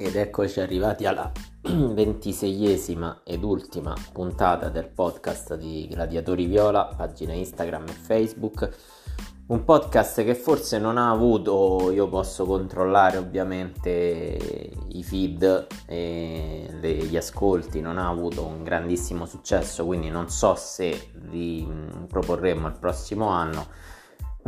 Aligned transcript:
Ed 0.00 0.14
eccoci 0.14 0.60
arrivati 0.60 1.06
alla 1.06 1.28
ventiseiesima 1.60 3.22
ed 3.24 3.42
ultima 3.42 3.96
puntata 4.12 4.68
del 4.68 4.86
podcast 4.86 5.56
di 5.56 5.88
Gladiatori 5.90 6.46
Viola, 6.46 6.84
pagina 6.96 7.32
Instagram 7.32 7.88
e 7.88 7.92
Facebook. 7.94 8.76
Un 9.48 9.64
podcast 9.64 10.22
che 10.22 10.36
forse 10.36 10.78
non 10.78 10.98
ha 10.98 11.10
avuto, 11.10 11.90
io 11.90 12.08
posso 12.08 12.44
controllare 12.44 13.16
ovviamente 13.16 14.70
i 14.86 15.02
feed 15.02 15.66
e 15.86 16.68
gli 16.80 17.16
ascolti, 17.16 17.80
non 17.80 17.98
ha 17.98 18.08
avuto 18.08 18.46
un 18.46 18.62
grandissimo 18.62 19.26
successo, 19.26 19.84
quindi 19.84 20.10
non 20.10 20.30
so 20.30 20.54
se 20.54 21.10
vi 21.12 21.66
proporremo 22.06 22.68
il 22.68 22.78
prossimo 22.78 23.30
anno 23.30 23.66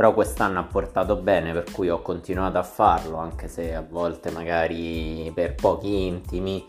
però 0.01 0.15
quest'anno 0.15 0.57
ha 0.57 0.63
portato 0.63 1.15
bene 1.15 1.53
per 1.53 1.71
cui 1.71 1.87
ho 1.87 2.01
continuato 2.01 2.57
a 2.57 2.63
farlo 2.63 3.17
anche 3.17 3.47
se 3.47 3.75
a 3.75 3.85
volte 3.87 4.31
magari 4.31 5.31
per 5.31 5.53
pochi 5.53 6.07
intimi 6.07 6.67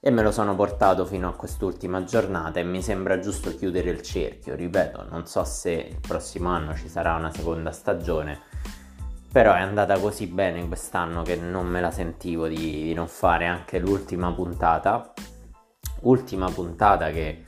e 0.00 0.10
me 0.10 0.22
lo 0.22 0.32
sono 0.32 0.54
portato 0.54 1.04
fino 1.04 1.28
a 1.28 1.34
quest'ultima 1.34 2.04
giornata 2.04 2.60
e 2.60 2.64
mi 2.64 2.80
sembra 2.80 3.18
giusto 3.18 3.54
chiudere 3.54 3.90
il 3.90 4.00
cerchio. 4.00 4.54
Ripeto 4.54 5.04
non 5.10 5.26
so 5.26 5.44
se 5.44 5.72
il 5.72 6.00
prossimo 6.00 6.48
anno 6.48 6.74
ci 6.74 6.88
sarà 6.88 7.14
una 7.16 7.30
seconda 7.30 7.70
stagione 7.70 8.40
però 9.30 9.52
è 9.52 9.60
andata 9.60 9.98
così 9.98 10.26
bene 10.26 10.66
quest'anno 10.66 11.20
che 11.20 11.36
non 11.36 11.66
me 11.66 11.82
la 11.82 11.90
sentivo 11.90 12.48
di, 12.48 12.56
di 12.56 12.94
non 12.94 13.08
fare 13.08 13.44
anche 13.44 13.78
l'ultima 13.78 14.32
puntata. 14.32 15.12
Ultima 16.00 16.50
puntata 16.50 17.10
che 17.10 17.44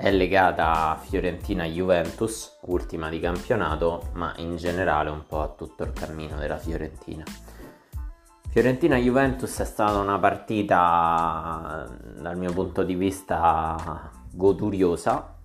è 0.00 0.10
legata 0.10 0.92
a 0.92 0.96
Fiorentina-Juventus, 0.96 2.60
ultima 2.62 3.10
di 3.10 3.20
campionato, 3.20 4.08
ma 4.14 4.32
in 4.38 4.56
generale 4.56 5.10
un 5.10 5.26
po' 5.26 5.42
a 5.42 5.48
tutto 5.48 5.82
il 5.82 5.92
cammino 5.92 6.38
della 6.38 6.56
Fiorentina. 6.56 7.22
Fiorentina-Juventus 8.48 9.60
è 9.60 9.64
stata 9.66 9.98
una 9.98 10.18
partita 10.18 11.86
dal 12.18 12.38
mio 12.38 12.50
punto 12.54 12.82
di 12.82 12.94
vista 12.94 14.10
goduriosa 14.32 15.36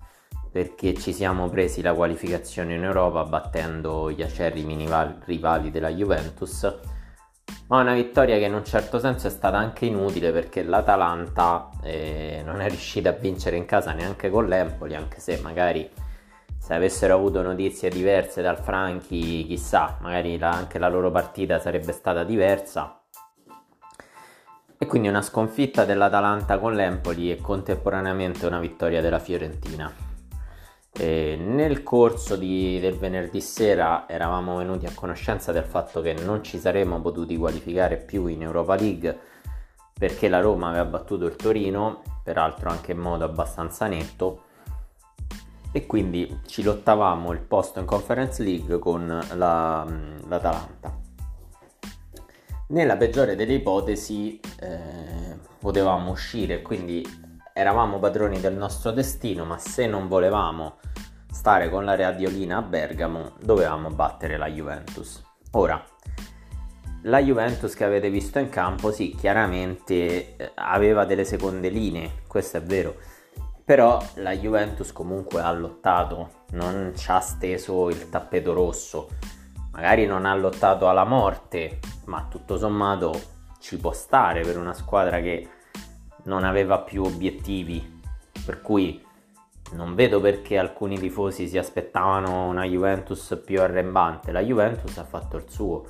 perché 0.50 0.94
ci 0.94 1.12
siamo 1.12 1.50
presi 1.50 1.82
la 1.82 1.92
qualificazione 1.92 2.76
in 2.76 2.82
Europa 2.82 3.24
battendo 3.24 4.10
gli 4.10 4.22
acerrimi 4.22 4.88
rivali 5.26 5.70
della 5.70 5.90
Juventus 5.90 6.94
ma 7.68 7.80
una 7.80 7.94
vittoria 7.94 8.38
che 8.38 8.44
in 8.44 8.54
un 8.54 8.64
certo 8.64 8.98
senso 8.98 9.26
è 9.26 9.30
stata 9.30 9.56
anche 9.56 9.86
inutile 9.86 10.30
perché 10.30 10.62
l'Atalanta 10.62 11.70
eh, 11.82 12.42
non 12.44 12.60
è 12.60 12.68
riuscita 12.68 13.08
a 13.08 13.12
vincere 13.12 13.56
in 13.56 13.64
casa 13.64 13.92
neanche 13.92 14.30
con 14.30 14.46
l'Empoli, 14.46 14.94
anche 14.94 15.18
se 15.18 15.40
magari 15.42 15.90
se 16.58 16.74
avessero 16.74 17.14
avuto 17.14 17.42
notizie 17.42 17.90
diverse 17.90 18.42
dal 18.42 18.58
Franchi, 18.58 19.46
chissà, 19.46 19.98
magari 20.00 20.38
la, 20.38 20.50
anche 20.50 20.78
la 20.78 20.88
loro 20.88 21.10
partita 21.10 21.58
sarebbe 21.58 21.92
stata 21.92 22.24
diversa. 22.24 23.00
E 24.78 24.86
quindi 24.86 25.08
una 25.08 25.22
sconfitta 25.22 25.84
dell'Atalanta 25.84 26.58
con 26.58 26.74
l'Empoli 26.74 27.30
e 27.30 27.40
contemporaneamente 27.40 28.46
una 28.46 28.58
vittoria 28.60 29.00
della 29.00 29.18
Fiorentina. 29.18 30.05
E 30.98 31.36
nel 31.38 31.82
corso 31.82 32.36
di, 32.36 32.80
del 32.80 32.96
venerdì 32.96 33.40
sera 33.40 34.08
eravamo 34.08 34.56
venuti 34.56 34.86
a 34.86 34.92
conoscenza 34.94 35.52
del 35.52 35.64
fatto 35.64 36.00
che 36.00 36.14
non 36.14 36.42
ci 36.42 36.58
saremmo 36.58 37.00
potuti 37.00 37.36
qualificare 37.36 37.96
più 37.96 38.26
in 38.26 38.42
Europa 38.42 38.74
League 38.76 39.18
perché 39.98 40.28
la 40.28 40.40
Roma 40.40 40.68
aveva 40.68 40.84
battuto 40.84 41.24
il 41.26 41.36
Torino, 41.36 42.02
peraltro 42.22 42.68
anche 42.68 42.92
in 42.92 42.98
modo 42.98 43.24
abbastanza 43.24 43.86
netto, 43.86 44.42
e 45.72 45.86
quindi 45.86 46.40
ci 46.46 46.62
lottavamo 46.62 47.32
il 47.32 47.40
posto 47.40 47.80
in 47.80 47.86
Conference 47.86 48.42
League 48.42 48.78
con 48.78 49.06
la, 49.06 49.86
l'Atalanta. 50.28 50.98
Nella 52.68 52.96
peggiore 52.96 53.36
delle 53.36 53.54
ipotesi 53.54 54.38
eh, 54.60 55.38
potevamo 55.58 56.10
uscire, 56.10 56.60
quindi 56.60 57.02
eravamo 57.56 57.98
padroni 57.98 58.38
del 58.38 58.54
nostro 58.54 58.90
destino, 58.90 59.46
ma 59.46 59.56
se 59.56 59.86
non 59.86 60.08
volevamo 60.08 60.76
stare 61.30 61.70
con 61.70 61.86
la 61.86 61.96
Radiolina 61.96 62.58
a 62.58 62.62
Bergamo, 62.62 63.32
dovevamo 63.40 63.88
battere 63.88 64.36
la 64.36 64.46
Juventus. 64.46 65.24
Ora, 65.52 65.82
la 67.04 67.22
Juventus 67.22 67.72
che 67.72 67.84
avete 67.84 68.10
visto 68.10 68.38
in 68.38 68.50
campo, 68.50 68.92
sì, 68.92 69.14
chiaramente 69.18 70.36
eh, 70.36 70.52
aveva 70.56 71.06
delle 71.06 71.24
seconde 71.24 71.70
linee, 71.70 72.24
questo 72.28 72.58
è 72.58 72.62
vero, 72.62 72.96
però 73.64 74.04
la 74.16 74.36
Juventus 74.36 74.92
comunque 74.92 75.40
ha 75.40 75.50
lottato, 75.50 76.44
non 76.50 76.92
ci 76.94 77.10
ha 77.10 77.20
steso 77.20 77.88
il 77.88 78.10
tappeto 78.10 78.52
rosso, 78.52 79.08
magari 79.72 80.04
non 80.04 80.26
ha 80.26 80.34
lottato 80.34 80.90
alla 80.90 81.04
morte, 81.04 81.78
ma 82.04 82.26
tutto 82.28 82.58
sommato 82.58 83.18
ci 83.60 83.78
può 83.78 83.92
stare 83.92 84.42
per 84.42 84.58
una 84.58 84.74
squadra 84.74 85.20
che 85.20 85.48
non 86.26 86.44
aveva 86.44 86.78
più 86.78 87.02
obiettivi, 87.02 88.00
per 88.44 88.60
cui 88.60 89.02
non 89.72 89.94
vedo 89.96 90.20
perché 90.20 90.58
alcuni 90.58 90.98
tifosi 90.98 91.48
si 91.48 91.58
aspettavano 91.58 92.46
una 92.46 92.64
Juventus 92.64 93.40
più 93.44 93.60
arrembante. 93.60 94.30
La 94.30 94.40
Juventus 94.40 94.96
ha 94.98 95.04
fatto 95.04 95.36
il 95.36 95.44
suo. 95.48 95.84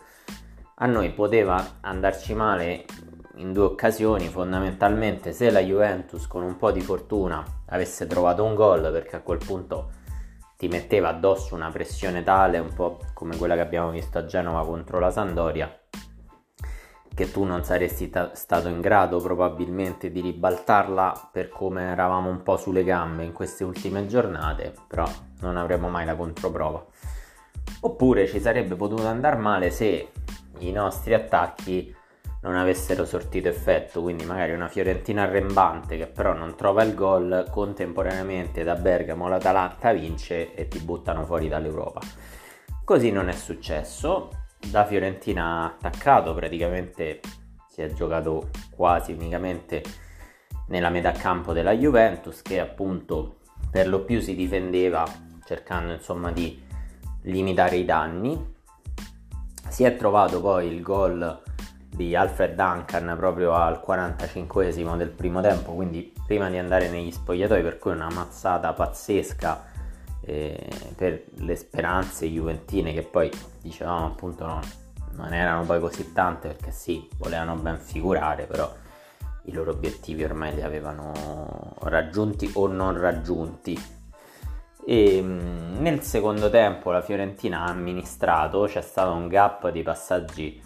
A 0.76 0.86
noi 0.86 1.10
poteva 1.10 1.78
andarci 1.80 2.34
male 2.34 2.84
in 3.36 3.52
due 3.52 3.64
occasioni, 3.64 4.28
fondamentalmente 4.28 5.32
se 5.32 5.50
la 5.50 5.60
Juventus 5.60 6.26
con 6.26 6.42
un 6.42 6.56
po' 6.56 6.70
di 6.70 6.80
fortuna 6.80 7.44
avesse 7.66 8.06
trovato 8.06 8.44
un 8.44 8.54
gol, 8.54 8.80
perché 8.92 9.16
a 9.16 9.20
quel 9.20 9.38
punto 9.44 9.90
ti 10.56 10.68
metteva 10.68 11.08
addosso 11.08 11.54
una 11.54 11.70
pressione 11.70 12.22
tale, 12.22 12.58
un 12.58 12.72
po' 12.72 12.98
come 13.12 13.36
quella 13.36 13.54
che 13.54 13.60
abbiamo 13.60 13.90
visto 13.90 14.16
a 14.16 14.24
Genova 14.24 14.64
contro 14.64 14.98
la 14.98 15.10
Sandoria, 15.10 15.70
che 17.16 17.32
tu 17.32 17.44
non 17.44 17.64
saresti 17.64 18.10
ta- 18.10 18.34
stato 18.34 18.68
in 18.68 18.82
grado 18.82 19.20
probabilmente 19.20 20.12
di 20.12 20.20
ribaltarla 20.20 21.30
per 21.32 21.48
come 21.48 21.84
eravamo 21.84 22.28
un 22.28 22.42
po' 22.42 22.58
sulle 22.58 22.84
gambe 22.84 23.24
in 23.24 23.32
queste 23.32 23.64
ultime 23.64 24.06
giornate, 24.06 24.74
però 24.86 25.08
non 25.40 25.56
avremo 25.56 25.88
mai 25.88 26.04
la 26.04 26.14
controprova. 26.14 26.84
Oppure 27.80 28.26
ci 28.26 28.38
sarebbe 28.38 28.74
potuto 28.74 29.06
andare 29.06 29.36
male 29.36 29.70
se 29.70 30.12
i 30.58 30.70
nostri 30.72 31.14
attacchi 31.14 31.94
non 32.42 32.54
avessero 32.54 33.06
sortito 33.06 33.48
effetto, 33.48 34.02
quindi 34.02 34.26
magari 34.26 34.52
una 34.52 34.68
Fiorentina 34.68 35.22
arrembante 35.22 35.96
che 35.96 36.08
però 36.08 36.34
non 36.34 36.54
trova 36.54 36.82
il 36.82 36.94
gol, 36.94 37.46
contemporaneamente 37.50 38.62
da 38.62 38.74
Bergamo 38.74 39.26
l'Atalanta 39.26 39.90
vince 39.92 40.52
e 40.54 40.68
ti 40.68 40.80
buttano 40.80 41.24
fuori 41.24 41.48
dall'Europa. 41.48 42.00
Così 42.84 43.10
non 43.10 43.30
è 43.30 43.32
successo, 43.32 44.28
da 44.58 44.84
Fiorentina 44.84 45.64
attaccato, 45.64 46.34
praticamente 46.34 47.20
si 47.68 47.82
è 47.82 47.92
giocato 47.92 48.50
quasi 48.70 49.12
unicamente 49.12 49.82
nella 50.68 50.90
metà 50.90 51.12
campo 51.12 51.52
della 51.52 51.72
Juventus 51.72 52.42
che 52.42 52.58
appunto 52.58 53.40
per 53.70 53.88
lo 53.88 54.00
più 54.00 54.20
si 54.20 54.34
difendeva 54.34 55.04
cercando 55.44 55.92
insomma 55.92 56.32
di 56.32 56.62
limitare 57.22 57.76
i 57.76 57.84
danni. 57.84 58.54
Si 59.68 59.84
è 59.84 59.96
trovato 59.96 60.40
poi 60.40 60.68
il 60.68 60.80
gol 60.80 61.42
di 61.88 62.14
Alfred 62.14 62.54
Duncan 62.54 63.14
proprio 63.16 63.52
al 63.52 63.80
45 63.80 64.72
del 64.96 65.10
primo 65.10 65.40
tempo, 65.40 65.72
quindi 65.72 66.12
prima 66.26 66.48
di 66.50 66.58
andare 66.58 66.88
negli 66.88 67.10
spogliatoi, 67.10 67.62
per 67.62 67.78
cui 67.78 67.92
una 67.92 68.08
mazzata 68.10 68.72
pazzesca 68.72 69.74
eh, 70.26 70.68
per 70.96 71.24
le 71.36 71.54
speranze 71.54 72.26
juventine 72.26 72.92
che 72.92 73.02
poi 73.02 73.30
dicevamo 73.62 74.06
appunto 74.06 74.44
no, 74.44 74.60
non 75.12 75.32
erano 75.32 75.64
poi 75.64 75.80
così 75.80 76.12
tante 76.12 76.48
perché 76.48 76.72
sì, 76.72 77.08
volevano 77.16 77.54
ben 77.54 77.78
figurare, 77.78 78.44
però 78.44 78.70
i 79.44 79.52
loro 79.52 79.70
obiettivi 79.70 80.24
ormai 80.24 80.54
li 80.54 80.62
avevano 80.62 81.74
raggiunti 81.82 82.50
o 82.54 82.66
non 82.66 82.98
raggiunti. 82.98 83.94
E 84.84 85.20
mm, 85.22 85.78
nel 85.78 86.02
secondo 86.02 86.50
tempo 86.50 86.90
la 86.90 87.00
Fiorentina 87.00 87.60
ha 87.60 87.70
amministrato, 87.70 88.64
c'è 88.64 88.82
stato 88.82 89.12
un 89.12 89.28
gap 89.28 89.70
di 89.70 89.82
passaggi 89.82 90.60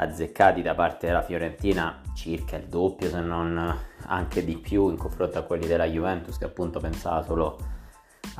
azzeccati 0.00 0.62
da 0.62 0.74
parte 0.74 1.06
della 1.06 1.22
Fiorentina 1.22 2.02
circa 2.14 2.56
il 2.56 2.66
doppio 2.66 3.08
se 3.08 3.20
non 3.20 3.76
anche 4.06 4.44
di 4.44 4.56
più 4.56 4.90
in 4.90 4.96
confronto 4.96 5.38
a 5.38 5.42
quelli 5.42 5.66
della 5.66 5.86
Juventus 5.86 6.38
che 6.38 6.44
appunto 6.44 6.78
pensava 6.78 7.22
solo 7.24 7.58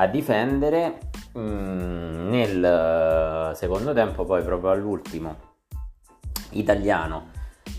a 0.01 0.07
difendere 0.07 0.99
mm, 1.37 2.29
nel 2.29 3.53
secondo 3.55 3.93
tempo 3.93 4.25
poi 4.25 4.43
proprio 4.43 4.71
all'ultimo 4.71 5.37
italiano 6.51 7.37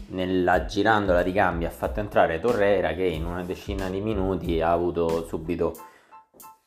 nella 0.10 0.66
girandola 0.66 1.24
di 1.24 1.32
cambio 1.32 1.68
ha 1.68 1.72
fatto 1.72 2.00
entrare 2.00 2.40
Torreira 2.40 2.94
che 2.94 3.04
in 3.04 3.26
una 3.26 3.44
decina 3.44 3.90
di 3.90 4.02
minuti 4.02 4.62
ha 4.62 4.72
avuto 4.72 5.26
subito 5.26 5.74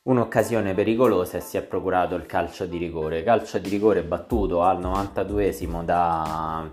un'occasione 0.03 0.73
pericolosa 0.73 1.37
e 1.37 1.41
si 1.41 1.57
è 1.57 1.61
procurato 1.61 2.15
il 2.15 2.25
calcio 2.25 2.65
di 2.65 2.77
rigore. 2.77 3.23
Calcio 3.23 3.57
di 3.57 3.69
rigore 3.69 4.03
battuto 4.03 4.61
al 4.61 4.79
92esimo 4.79 5.83
da 5.83 6.69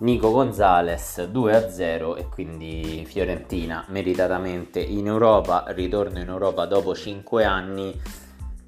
Nico 0.00 0.30
Gonzalez 0.30 1.28
2-0 1.30 2.16
e 2.16 2.26
quindi 2.28 3.04
Fiorentina 3.06 3.84
meritatamente 3.88 4.80
in 4.80 5.06
Europa, 5.06 5.64
ritorno 5.68 6.18
in 6.18 6.28
Europa 6.28 6.64
dopo 6.64 6.94
5 6.94 7.44
anni. 7.44 8.00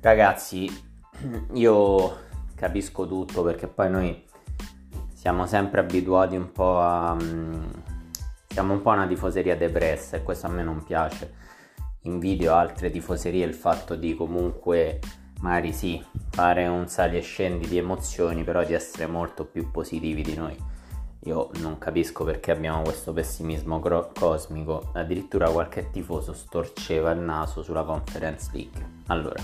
Ragazzi, 0.00 0.70
io 1.54 2.16
capisco 2.54 3.06
tutto 3.06 3.42
perché 3.42 3.66
poi 3.66 3.90
noi 3.90 4.24
siamo 5.14 5.46
sempre 5.46 5.80
abituati 5.80 6.36
un 6.36 6.52
po' 6.52 6.78
a, 6.78 7.16
Siamo 8.52 8.74
un 8.74 8.82
po' 8.82 8.90
una 8.90 9.06
tifoseria 9.06 9.56
depressa 9.56 10.18
e 10.18 10.22
questo 10.22 10.46
a 10.46 10.50
me 10.50 10.62
non 10.62 10.84
piace. 10.84 11.32
Invidio 12.02 12.52
altre 12.52 12.90
tifoserie 12.90 13.46
il 13.46 13.54
fatto 13.54 13.94
di 13.94 14.14
comunque 14.14 15.00
magari 15.40 15.72
sì, 15.72 16.04
fare 16.30 16.66
un 16.66 16.86
sali 16.88 17.16
e 17.16 17.22
scendi 17.22 17.66
di 17.66 17.78
emozioni, 17.78 18.44
però 18.44 18.62
di 18.62 18.74
essere 18.74 19.06
molto 19.06 19.46
più 19.46 19.70
positivi 19.70 20.20
di 20.20 20.34
noi. 20.34 20.71
Io 21.24 21.50
non 21.60 21.78
capisco 21.78 22.24
perché 22.24 22.50
abbiamo 22.50 22.82
questo 22.82 23.12
pessimismo 23.12 23.78
cro- 23.78 24.10
cosmico, 24.12 24.90
addirittura 24.92 25.50
qualche 25.50 25.90
tifoso 25.90 26.32
storceva 26.32 27.12
il 27.12 27.20
naso 27.20 27.62
sulla 27.62 27.84
Conference 27.84 28.50
League. 28.52 28.84
Allora, 29.06 29.40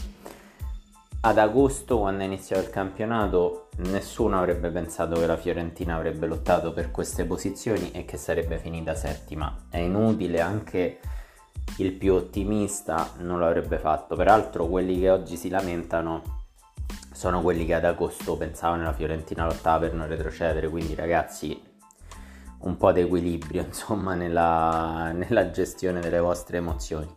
ad 1.21 1.39
agosto 1.39 1.99
quando 1.99 2.23
è 2.23 2.27
iniziato 2.27 2.63
il 2.63 2.71
campionato 2.71 3.69
nessuno 3.77 4.39
avrebbe 4.39 4.71
pensato 4.71 5.21
che 5.21 5.27
la 5.27 5.37
Fiorentina 5.37 5.95
avrebbe 5.95 6.27
lottato 6.27 6.73
per 6.73 6.91
queste 6.91 7.25
posizioni 7.25 7.93
e 7.93 8.05
che 8.05 8.17
sarebbe 8.17 8.59
finita 8.59 8.95
settima. 8.95 9.55
È 9.69 9.79
inutile, 9.79 10.41
anche 10.41 10.99
il 11.77 11.93
più 11.93 12.15
ottimista 12.15 13.13
non 13.19 13.39
l'avrebbe 13.39 13.79
fatto. 13.79 14.17
Peraltro 14.17 14.67
quelli 14.67 14.99
che 14.99 15.11
oggi 15.11 15.37
si 15.37 15.49
lamentano 15.49 16.38
sono 17.13 17.41
quelli 17.43 17.67
che 17.67 17.75
ad 17.75 17.85
agosto 17.85 18.37
pensavano 18.37 18.85
la 18.85 18.93
Fiorentina 18.93 19.45
lottava 19.47 19.81
per 19.81 19.95
non 19.95 20.07
retrocedere, 20.07 20.69
quindi 20.69 20.95
ragazzi 20.95 21.61
un 22.61 22.77
po' 22.77 22.93
di 22.93 23.01
equilibrio 23.01 23.63
insomma 23.67 24.15
nella, 24.15 25.13
nella 25.13 25.51
gestione 25.51 26.01
delle 26.01 26.21
vostre 26.21 26.59
emozioni. 26.59 27.17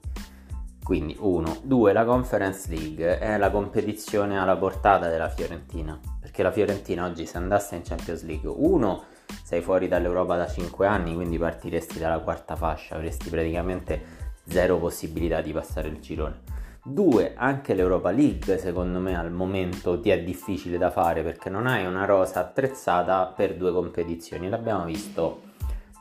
Quindi, 0.83 1.15
uno, 1.19 1.57
due, 1.63 1.93
la 1.93 2.03
Conference 2.03 2.67
League 2.67 3.19
è 3.19 3.38
la 3.38 3.51
competizione 3.51 4.39
alla 4.39 4.57
portata 4.57 5.07
della 5.09 5.29
Fiorentina, 5.29 5.97
perché 6.19 6.44
la 6.44 6.51
Fiorentina 6.51 7.05
oggi 7.05 7.25
se 7.25 7.37
andasse 7.37 7.75
in 7.75 7.83
Champions 7.83 8.23
League, 8.23 8.49
uno, 8.49 9.03
sei 9.44 9.61
fuori 9.61 9.87
dall'Europa 9.87 10.35
da 10.35 10.47
5 10.47 10.87
anni, 10.87 11.13
quindi 11.13 11.37
partiresti 11.37 11.99
dalla 11.99 12.19
quarta 12.19 12.55
fascia, 12.55 12.95
avresti 12.95 13.29
praticamente 13.29 14.03
zero 14.47 14.79
possibilità 14.79 15.39
di 15.41 15.53
passare 15.53 15.87
il 15.87 15.99
girone. 15.99 16.41
Due, 16.83 17.33
anche 17.36 17.75
l'Europa 17.75 18.10
League 18.10 18.57
secondo 18.57 18.98
me 18.98 19.16
al 19.16 19.31
momento 19.31 20.00
ti 20.00 20.10
è 20.10 20.24
difficile 20.24 20.80
da 20.80 20.89
fare 20.89 21.22
perché 21.22 21.48
non 21.48 21.68
hai 21.68 21.86
una 21.86 22.06
rosa 22.06 22.39
attrezzata 22.39 23.28
per 23.28 23.56
due 23.56 23.72
competizioni, 23.72 24.50
l'abbiamo 24.50 24.86
visto 24.86 25.42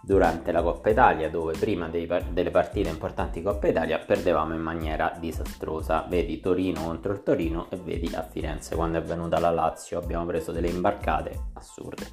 durante 0.02 0.52
la 0.52 0.62
Coppa 0.62 0.88
Italia 0.88 1.28
dove 1.28 1.52
prima 1.58 1.90
par- 2.08 2.30
delle 2.30 2.50
partite 2.50 2.88
importanti 2.88 3.42
Coppa 3.42 3.68
Italia 3.68 3.98
perdevamo 3.98 4.54
in 4.54 4.62
maniera 4.62 5.14
disastrosa. 5.20 6.06
Vedi 6.08 6.40
Torino 6.40 6.84
contro 6.84 7.12
il 7.12 7.22
Torino 7.22 7.66
e 7.70 7.76
vedi 7.76 8.10
a 8.14 8.22
Firenze 8.22 8.74
quando 8.74 8.96
è 8.96 9.02
venuta 9.02 9.38
la 9.38 9.50
Lazio. 9.50 9.98
Abbiamo 9.98 10.24
preso 10.24 10.50
delle 10.50 10.68
imbarcate 10.68 11.48
assurde 11.52 12.06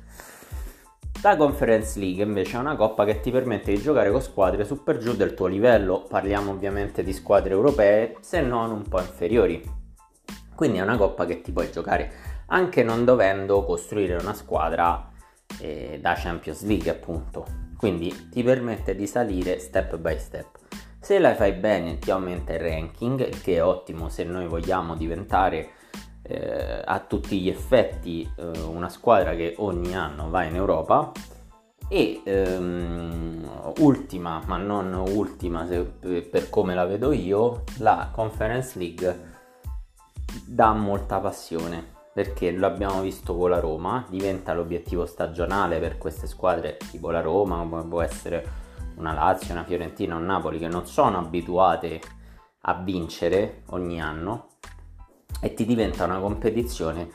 la 1.22 1.36
Conference 1.36 2.00
League 2.00 2.24
invece 2.24 2.58
è 2.58 2.60
una 2.60 2.75
coppa 2.75 3.04
che 3.04 3.19
ti 3.19 3.31
permette 3.31 3.74
di 3.74 3.81
giocare 3.81 4.12
con 4.12 4.22
squadre 4.22 4.66
super 4.66 4.98
giù 4.98 5.14
del 5.16 5.34
tuo 5.34 5.48
livello. 5.48 6.04
Parliamo 6.08 6.52
ovviamente 6.52 7.04
di 7.04 7.12
squadre 7.12 7.54
europee 7.54 8.18
se 8.22 8.42
non 8.42 8.72
un 8.72 8.84
po' 8.84 9.00
inferiori. 9.00 9.62
Quindi 10.56 10.78
è 10.78 10.81
una 10.81 10.98
coppa 10.98 11.25
che 11.25 11.42
ti 11.42 11.52
puoi 11.52 11.72
giocare 11.72 12.36
anche 12.48 12.84
non 12.84 13.04
dovendo 13.04 13.64
costruire 13.64 14.16
una 14.16 14.34
squadra 14.34 15.10
eh, 15.60 16.00
da 16.02 16.14
Champions 16.16 16.64
League 16.64 16.90
appunto. 16.90 17.46
Quindi 17.78 18.30
ti 18.30 18.44
permette 18.44 18.96
di 18.96 19.08
salire 19.08 19.60
step 19.60 19.98
by 19.98 20.18
step. 20.18 20.58
Se 21.00 21.19
la 21.19 21.36
fai 21.36 21.54
bene 21.54 22.00
ti 22.00 22.12
aumenta 22.12 22.54
il 22.54 22.60
ranking, 22.60 23.30
che 23.42 23.56
è 23.56 23.64
ottimo 23.64 24.10
se 24.10 24.24
noi 24.24 24.48
vogliamo 24.48 24.96
diventare 24.96 25.69
eh, 26.27 26.81
a 26.83 27.00
tutti 27.00 27.39
gli 27.39 27.50
effetti 27.50 28.29
eh, 28.35 28.59
una 28.63 28.89
squadra 28.89 29.35
che 29.35 29.56
ogni 29.57 29.95
anno 29.95 30.29
va 30.29 30.44
in 30.44 30.56
Europa. 30.56 31.12
E 31.89 32.21
ehm, 32.25 33.74
ultima, 33.79 34.41
ma 34.45 34.57
non 34.57 34.94
ultima 34.94 35.65
se, 35.65 35.83
per 35.83 36.50
come 36.50 36.75
la 36.75 36.85
vedo 36.85 37.13
io, 37.13 37.63
la 37.77 38.09
Conference 38.12 38.77
League 38.77 39.35
dà 40.45 40.74
molta 40.74 41.19
passione 41.19 41.95
perché 42.18 42.51
lo 42.51 42.65
abbiamo 42.65 43.01
visto 43.01 43.38
con 43.38 43.51
la 43.51 43.59
Roma, 43.59 44.03
diventa 44.09 44.53
l'obiettivo 44.53 45.06
stagionale 45.06 45.80
per 45.80 46.00
queste 46.00 46.25
squadre 46.25 46.77
tipo 46.89 47.12
la 47.12 47.21
Roma, 47.21 47.59
come 47.59 47.85
può 47.85 48.01
essere 48.01 48.65
una 48.95 49.13
Lazio, 49.13 49.53
una 49.53 49.63
Fiorentina, 49.63 50.15
un 50.15 50.25
Napoli 50.25 50.57
che 50.57 50.68
non 50.68 50.88
sono 50.88 51.19
abituate 51.19 52.01
a 52.62 52.73
vincere 52.73 53.62
ogni 53.68 54.01
anno 54.01 54.46
e 55.41 55.53
ti 55.53 55.65
diventa 55.65 56.06
una 56.06 56.19
competizione 56.19 57.09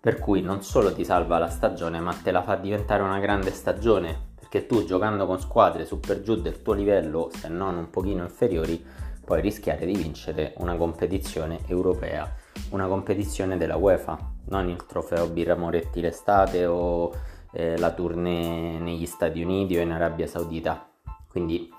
per 0.00 0.18
cui 0.18 0.42
non 0.42 0.62
solo 0.62 0.92
ti 0.92 1.04
salva 1.04 1.38
la 1.38 1.48
stagione 1.48 2.00
ma 2.00 2.12
te 2.12 2.30
la 2.30 2.42
fa 2.42 2.56
diventare 2.56 3.02
una 3.02 3.18
grande 3.18 3.50
stagione 3.52 4.32
perché 4.34 4.66
tu 4.66 4.84
giocando 4.84 5.26
con 5.26 5.40
squadre 5.40 5.86
super 5.86 6.20
giù 6.20 6.36
del 6.36 6.62
tuo 6.62 6.74
livello 6.74 7.30
se 7.32 7.48
non 7.48 7.76
un 7.76 7.90
pochino 7.90 8.22
inferiori 8.22 8.84
puoi 9.24 9.40
rischiare 9.40 9.86
di 9.86 9.94
vincere 9.94 10.54
una 10.58 10.76
competizione 10.76 11.60
europea 11.66 12.30
una 12.70 12.86
competizione 12.86 13.56
della 13.56 13.76
UEFA 13.76 14.18
non 14.46 14.68
il 14.68 14.84
trofeo 14.84 15.28
Birra 15.28 15.56
Moretti 15.56 16.00
l'estate 16.00 16.66
o 16.66 17.12
eh, 17.54 17.78
la 17.78 17.92
tournée 17.92 18.78
negli 18.78 19.06
Stati 19.06 19.40
Uniti 19.40 19.76
o 19.76 19.80
in 19.80 19.92
Arabia 19.92 20.26
Saudita. 20.26 20.86
Quindi 21.28 21.72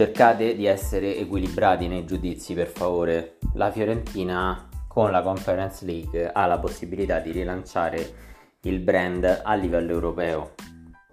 cercate 0.00 0.56
di 0.56 0.64
essere 0.64 1.14
equilibrati 1.18 1.86
nei 1.86 2.06
giudizi 2.06 2.54
per 2.54 2.68
favore. 2.68 3.36
La 3.52 3.70
Fiorentina 3.70 4.66
con 4.88 5.10
la 5.10 5.20
Conference 5.20 5.84
League 5.84 6.32
ha 6.32 6.46
la 6.46 6.58
possibilità 6.58 7.18
di 7.18 7.32
rilanciare 7.32 8.14
il 8.62 8.78
brand 8.78 9.42
a 9.44 9.54
livello 9.56 9.92
europeo 9.92 10.54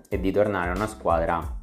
e 0.08 0.22
di 0.22 0.32
tornare 0.32 0.70
a 0.70 0.76
una 0.76 0.88
squadra 0.88 1.58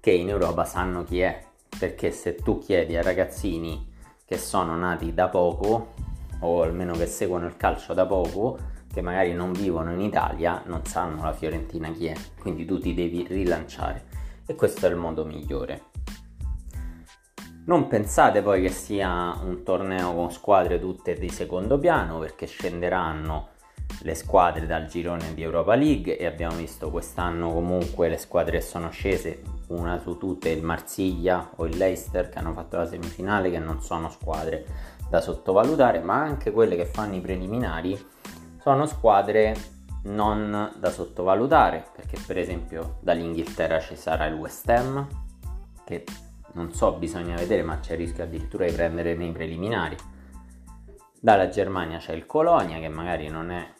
che 0.00 0.10
in 0.12 0.30
Europa 0.30 0.64
sanno 0.64 1.04
chi 1.04 1.20
è. 1.20 1.44
Perché 1.78 2.10
se 2.10 2.36
tu 2.36 2.58
chiedi 2.58 2.96
a 2.96 3.02
ragazzini 3.02 3.92
che 4.24 4.38
sono 4.38 4.74
nati 4.74 5.12
da 5.12 5.28
poco 5.28 5.92
o 6.40 6.62
almeno 6.62 6.94
che 6.94 7.04
seguono 7.04 7.44
il 7.44 7.58
calcio 7.58 7.92
da 7.92 8.06
poco, 8.06 8.58
che 8.90 9.02
magari 9.02 9.34
non 9.34 9.52
vivono 9.52 9.92
in 9.92 10.00
Italia, 10.00 10.62
non 10.64 10.86
sanno 10.86 11.22
la 11.22 11.34
Fiorentina 11.34 11.92
chi 11.92 12.06
è, 12.06 12.14
quindi 12.40 12.64
tu 12.64 12.78
ti 12.78 12.94
devi 12.94 13.26
rilanciare 13.28 14.20
e 14.46 14.54
questo 14.54 14.86
è 14.86 14.90
il 14.90 14.96
modo 14.96 15.24
migliore. 15.24 15.90
Non 17.64 17.86
pensate 17.86 18.42
poi 18.42 18.60
che 18.60 18.70
sia 18.70 19.38
un 19.40 19.62
torneo 19.62 20.14
con 20.14 20.32
squadre 20.32 20.80
tutte 20.80 21.14
di 21.14 21.28
secondo 21.28 21.78
piano 21.78 22.18
perché 22.18 22.46
scenderanno 22.46 23.50
le 24.00 24.14
squadre 24.14 24.66
dal 24.66 24.86
girone 24.86 25.32
di 25.34 25.42
Europa 25.42 25.74
League 25.76 26.16
e 26.18 26.26
abbiamo 26.26 26.56
visto 26.56 26.90
quest'anno 26.90 27.52
comunque 27.52 28.08
le 28.08 28.16
squadre 28.16 28.58
che 28.58 28.64
sono 28.64 28.90
scese, 28.90 29.42
una 29.68 29.98
su 30.00 30.18
tutte 30.18 30.48
il 30.48 30.62
Marsiglia 30.62 31.50
o 31.56 31.66
il 31.66 31.76
Leicester 31.76 32.28
che 32.28 32.38
hanno 32.38 32.52
fatto 32.52 32.78
la 32.78 32.86
semifinale 32.86 33.50
che 33.50 33.60
non 33.60 33.80
sono 33.80 34.10
squadre 34.10 34.64
da 35.08 35.20
sottovalutare, 35.20 36.00
ma 36.00 36.20
anche 36.20 36.50
quelle 36.50 36.74
che 36.74 36.86
fanno 36.86 37.14
i 37.14 37.20
preliminari 37.20 37.96
sono 38.60 38.86
squadre 38.86 39.54
non 40.02 40.72
da 40.76 40.90
sottovalutare, 40.90 41.84
perché 41.94 42.18
per 42.26 42.38
esempio 42.38 42.98
dall'Inghilterra 43.00 43.80
ci 43.80 43.96
sarà 43.96 44.26
il 44.26 44.34
West 44.34 44.68
Ham, 44.68 45.06
che 45.84 46.04
non 46.54 46.72
so, 46.72 46.92
bisogna 46.94 47.36
vedere, 47.36 47.62
ma 47.62 47.78
c'è 47.78 47.92
il 47.92 47.98
rischio 47.98 48.24
addirittura 48.24 48.66
di 48.66 48.72
prendere 48.72 49.14
nei 49.14 49.32
preliminari. 49.32 49.96
Dalla 51.20 51.48
Germania 51.48 51.98
c'è 51.98 52.12
il 52.12 52.26
Colonia, 52.26 52.78
che 52.78 52.88
magari 52.88 53.28
non 53.28 53.50
è 53.50 53.72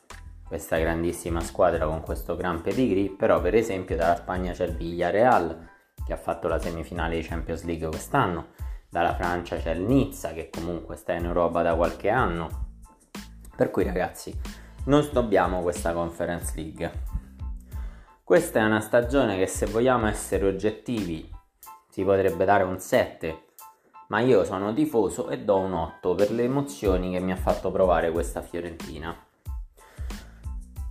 questa 0.47 0.79
grandissima 0.79 1.41
squadra 1.41 1.87
con 1.87 2.02
questo 2.02 2.37
gran 2.37 2.61
pedigree, 2.61 3.11
però 3.11 3.41
per 3.41 3.55
esempio 3.55 3.97
dalla 3.97 4.17
Spagna 4.17 4.52
c'è 4.52 4.67
il 4.67 4.76
Villarreal, 4.76 5.69
che 6.05 6.12
ha 6.12 6.17
fatto 6.17 6.49
la 6.49 6.59
semifinale 6.59 7.17
di 7.17 7.23
Champions 7.23 7.64
League 7.64 7.88
quest'anno, 7.88 8.49
dalla 8.88 9.14
Francia 9.14 9.57
c'è 9.57 9.71
il 9.71 9.83
Nizza 9.83 10.33
che 10.33 10.50
comunque 10.50 10.97
sta 10.97 11.14
in 11.14 11.25
Europa 11.25 11.62
da 11.62 11.75
qualche 11.75 12.11
anno. 12.11 12.71
Per 13.57 13.71
cui 13.71 13.85
ragazzi, 13.85 14.38
non 14.85 15.03
snobbiamo 15.03 15.62
questa 15.62 15.93
Conference 15.93 16.53
League. 16.57 16.93
Questa 18.25 18.61
è 18.61 18.65
una 18.65 18.81
stagione 18.81 19.37
che 19.37 19.47
se 19.47 19.67
vogliamo 19.67 20.07
essere 20.07 20.47
oggettivi 20.47 21.31
si 21.89 22.03
potrebbe 22.03 22.45
dare 22.45 22.65
un 22.65 22.79
7, 22.79 23.45
ma 24.09 24.21
io 24.21 24.45
sono 24.45 24.73
tifoso 24.73 25.29
e 25.29 25.41
do 25.41 25.59
un 25.59 25.75
8 25.75 26.15
per 26.15 26.31
le 26.33 26.45
emozioni 26.45 27.12
che 27.12 27.21
mi 27.21 27.33
ha 27.33 27.37
fatto 27.37 27.71
provare 27.71 28.11
questa 28.11 28.43
Fiorentina. 28.43 29.15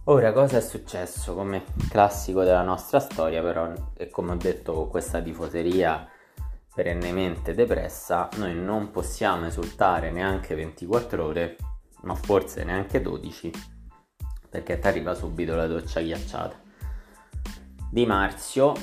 Ora, 0.06 0.32
cosa 0.32 0.58
è 0.58 0.62
successo? 0.62 1.36
Come 1.36 1.64
classico 1.90 2.44
della 2.44 2.64
nostra 2.64 3.00
storia, 3.00 3.42
però, 3.42 3.72
e 3.96 4.10
come 4.10 4.32
ho 4.32 4.36
detto 4.36 4.74
con 4.74 4.90
questa 4.90 5.22
tifoseria 5.22 6.08
perennemente 6.74 7.54
depressa, 7.54 8.30
noi 8.38 8.56
non 8.56 8.92
possiamo 8.92 9.48
esultare 9.48 10.12
neanche 10.12 10.56
24 10.56 11.26
ore, 11.26 11.56
ma 12.04 12.16
forse 12.16 12.64
neanche 12.64 13.02
12, 13.02 13.52
perché 14.52 14.78
ti 14.78 14.88
arriva 14.88 15.16
subito 15.16 15.56
la 15.56 15.66
doccia 15.66 16.02
ghiacciata. 16.02 16.60
Di 17.90 18.06
Marzio, 18.06 18.74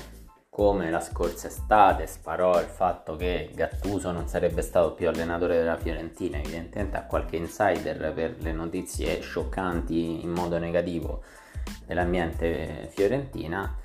come 0.49 0.91
la 0.91 1.01
scorsa 1.01 1.49
estate, 1.49 2.07
sparò 2.07 2.59
il 2.59 2.67
fatto 2.67 3.15
che 3.17 3.51
Gattuso 3.55 4.11
non 4.11 4.27
sarebbe 4.27 4.63
stato 4.63 4.95
più 4.95 5.09
allenatore 5.09 5.59
della 5.59 5.77
Fiorentina, 5.77 6.39
evidentemente 6.39 6.97
a 6.97 7.05
qualche 7.05 7.37
insider 7.37 8.13
per 8.15 8.37
le 8.39 8.53
notizie 8.53 9.21
scioccanti 9.21 10.25
in 10.25 10.31
modo 10.31 10.59
negativo 10.59 11.23
dell'ambiente 11.85 12.91
fiorentina 12.95 13.77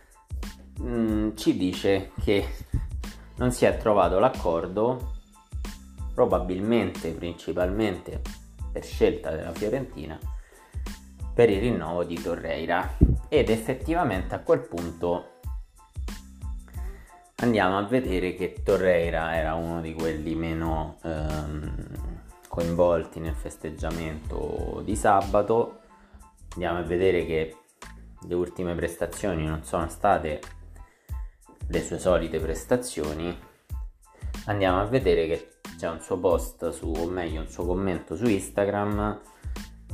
mh, 0.80 0.88
mm, 0.88 1.36
ci 1.36 1.58
dice 1.58 2.12
che 2.24 2.48
non 3.36 3.52
si 3.52 3.66
è 3.66 3.78
trovato 3.78 4.20
l'accordo 4.20 5.12
probabilmente 6.14 7.12
principalmente 7.12 8.22
per 8.72 8.84
scelta 8.84 9.32
della 9.32 9.52
Fiorentina 9.52 10.18
per 11.34 11.50
il 11.50 11.60
rinnovo 11.60 12.04
di 12.04 12.22
Torreira. 12.22 12.98
Ed 13.28 13.50
effettivamente 13.50 14.36
a 14.36 14.40
quel 14.40 14.60
punto 14.62 15.32
andiamo 17.38 17.78
a 17.78 17.84
vedere 17.84 18.36
che 18.36 18.62
Torreira 18.64 19.36
era 19.36 19.56
uno 19.56 19.82
di 19.82 19.94
quelli 19.94 20.36
meno 20.36 20.98
ehm, 21.04 21.76
coinvolti 22.48 23.20
nel 23.20 23.34
festeggiamento 23.34 24.82
di 24.84 24.96
sabato. 24.96 25.80
Andiamo 26.54 26.78
a 26.80 26.84
vedere 26.84 27.26
che 27.26 27.58
le 28.28 28.36
ultime 28.36 28.76
prestazioni 28.76 29.46
non 29.46 29.64
sono 29.64 29.90
state 29.90 30.40
le 31.68 31.82
sue 31.82 31.98
solite 31.98 32.40
prestazioni. 32.40 33.36
Andiamo 34.46 34.80
a 34.80 34.86
vedere 34.86 35.28
che 35.28 35.48
c'è 35.78 35.90
un 35.90 36.00
suo 36.02 36.20
post 36.20 36.70
su 36.70 36.94
o 36.96 37.08
meglio 37.08 37.42
un 37.42 37.48
suo 37.48 37.66
commento 37.66 38.16
su 38.16 38.26
Instagram 38.26 39.32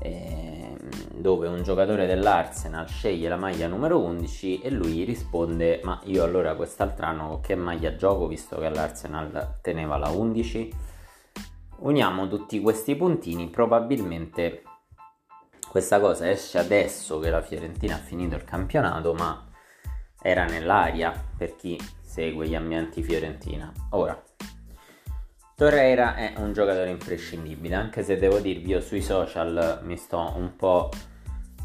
eh, 0.02 0.76
dove 1.14 1.48
un 1.48 1.64
giocatore 1.64 2.06
dell'Arsenal 2.06 2.88
sceglie 2.88 3.30
la 3.30 3.38
maglia 3.38 3.68
numero 3.68 4.00
11 4.00 4.62
e 4.62 4.70
lui 4.70 5.04
risponde 5.04 5.82
ma 5.84 6.00
io 6.06 6.24
allora 6.24 6.56
quest'altro 6.56 7.06
anno 7.06 7.40
che 7.42 7.56
maglia 7.56 7.96
gioco 7.96 8.28
visto 8.28 8.58
che 8.58 8.70
l'Arsenal 8.70 9.60
teneva 9.62 9.98
la 9.98 10.10
11 10.10 10.74
uniamo 11.80 12.28
tutti 12.28 12.60
questi 12.62 12.96
puntini 12.96 13.50
probabilmente 13.50 14.64
questa 15.70 16.00
cosa 16.00 16.30
esce 16.30 16.58
adesso 16.58 17.20
che 17.20 17.30
la 17.30 17.42
Fiorentina 17.42 17.96
ha 17.96 18.00
finito 18.00 18.36
il 18.36 18.44
campionato 18.44 19.14
ma 19.14 19.48
era 20.22 20.46
nell'aria 20.46 21.14
per 21.38 21.56
chi 21.56 21.80
segue 22.02 22.48
gli 22.48 22.56
ambienti 22.56 23.02
fiorentina. 23.02 23.72
Ora 23.92 24.22
Torreira 25.60 26.16
è 26.16 26.36
un 26.38 26.54
giocatore 26.54 26.90
imprescindibile, 26.90 27.76
anche 27.76 28.02
se 28.02 28.16
devo 28.16 28.40
dirvi 28.40 28.70
io 28.70 28.80
sui 28.80 29.02
social 29.02 29.82
mi 29.84 29.98
sto 29.98 30.32
un 30.38 30.56
po' 30.56 30.90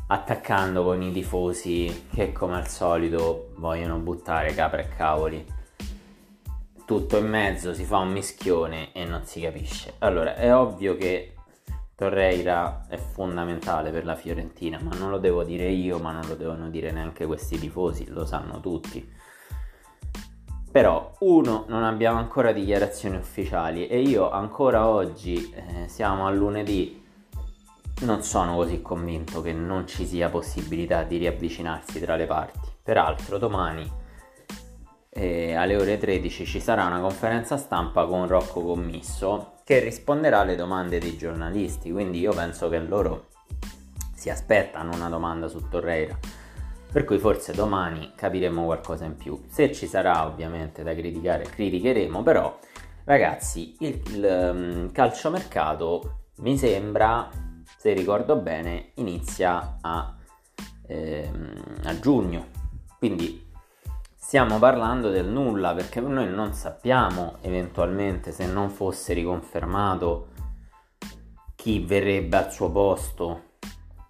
attaccando 0.09 0.83
con 0.83 1.01
i 1.01 1.13
tifosi 1.13 2.09
che 2.13 2.33
come 2.33 2.57
al 2.57 2.67
solito 2.67 3.53
vogliono 3.59 3.99
buttare 3.99 4.53
capre 4.53 4.83
e 4.83 4.89
cavoli. 4.97 5.47
Tutto 6.85 7.19
in 7.19 7.29
mezzo 7.29 7.73
si 7.73 7.85
fa 7.85 7.99
un 7.99 8.11
mischione 8.11 8.93
e 8.93 9.05
non 9.05 9.25
si 9.27 9.41
capisce. 9.41 9.95
Allora, 9.99 10.35
è 10.35 10.53
ovvio 10.53 10.97
che 10.97 11.37
Torreira 11.95 12.87
è 12.89 12.97
fondamentale 12.97 13.93
per 13.93 14.05
la 14.05 14.17
Fiorentina, 14.17 14.81
ma 14.83 14.97
non 14.97 15.09
lo 15.09 15.19
devo 15.19 15.45
dire 15.45 15.69
io, 15.69 16.01
ma 16.01 16.11
non 16.11 16.27
lo 16.27 16.35
devono 16.35 16.69
dire 16.69 16.91
neanche 16.91 17.27
questi 17.27 17.61
tifosi, 17.61 18.09
lo 18.09 18.27
sanno 18.27 18.59
tutti 18.59 19.09
però, 20.75 21.15
uno, 21.21 21.67
non 21.69 21.85
abbiamo 21.85 22.19
ancora 22.19 22.51
dichiarazioni 22.51 23.15
ufficiali 23.15 23.87
e 23.87 24.01
io 24.01 24.29
ancora 24.29 24.89
oggi, 24.89 25.55
eh, 25.55 25.87
siamo 25.87 26.27
a 26.27 26.33
lunedì, 26.33 27.01
non 28.01 28.25
sono 28.25 28.57
così 28.57 28.83
convinto 28.83 29.41
che 29.41 29.53
non 29.53 29.87
ci 29.87 30.05
sia 30.05 30.31
possibilità 30.31 31.05
di 31.05 31.19
riavvicinarsi 31.19 32.01
tra 32.01 32.17
le 32.17 32.27
parti. 32.27 32.69
Peraltro, 32.83 33.39
domani 33.39 33.89
eh, 35.11 35.55
alle 35.55 35.77
ore 35.77 35.97
13 35.97 36.45
ci 36.45 36.59
sarà 36.59 36.87
una 36.87 36.99
conferenza 36.99 37.57
stampa 37.57 38.05
con 38.07 38.27
Rocco 38.27 38.61
Commisso 38.61 39.53
che 39.63 39.79
risponderà 39.79 40.41
alle 40.41 40.57
domande 40.57 40.99
dei 40.99 41.17
giornalisti, 41.17 41.93
quindi 41.93 42.19
io 42.19 42.33
penso 42.33 42.69
che 42.69 42.81
loro 42.81 43.27
si 44.13 44.29
aspettano 44.29 44.93
una 44.93 45.09
domanda 45.09 45.47
su 45.47 45.69
Torreira 45.69 46.19
per 46.95 47.05
cui 47.05 47.19
forse 47.19 47.53
domani 47.53 48.13
capiremo 48.15 48.67
qualcosa 48.67 49.05
in 49.05 49.17
più. 49.17 49.43
Se 49.49 49.73
ci 49.73 49.89
sarà 49.89 50.27
ovviamente 50.27 50.85
da 50.85 50.95
criticare, 50.95 51.43
criticheremo, 51.43 52.23
però 52.23 52.57
ragazzi, 53.03 53.75
il, 53.81 54.01
il 54.13 54.53
um, 54.55 54.93
calciomercato 54.93 56.29
mi 56.37 56.57
sembra, 56.57 57.29
se 57.77 57.93
ricordo 57.95 58.37
bene, 58.37 58.93
inizia 58.95 59.79
a, 59.81 60.15
ehm, 60.87 61.63
a 61.83 61.99
giugno. 61.99 62.47
Quindi 62.97 63.45
stiamo 64.15 64.61
parlando 64.61 65.11
del 65.11 65.27
nulla 65.27 65.75
perché 65.75 65.99
noi 65.99 66.29
non 66.29 66.53
sappiamo 66.53 67.39
eventualmente 67.41 68.31
se 68.31 68.47
non 68.47 68.71
fosse 68.71 69.15
riconfermato 69.15 70.29
chi 71.57 71.81
verrebbe 71.81 72.37
al 72.37 72.53
suo 72.53 72.71
posto 72.71 73.54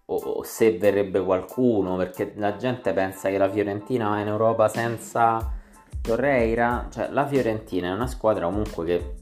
o, 0.07 0.43
se 0.43 0.77
verrebbe 0.77 1.23
qualcuno, 1.23 1.97
perché 1.97 2.33
la 2.37 2.57
gente 2.57 2.93
pensa 2.93 3.31
che 3.31 3.39
la 3.39 3.51
Fiorentina 3.51 4.09
va 4.09 4.21
in 4.21 4.27
Europa 4.27 4.69
senza 4.69 5.53
Torreira, 6.01 6.89
cioè 6.91 7.09
la 7.11 7.27
Fiorentina 7.27 7.89
è 7.89 7.93
una 7.93 8.07
squadra 8.07 8.47
comunque 8.47 8.85
che 8.85 9.15